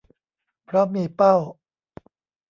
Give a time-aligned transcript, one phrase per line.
[0.65, 1.35] เพราะมีเป้า